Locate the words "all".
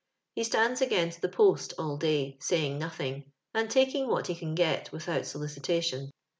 1.77-1.95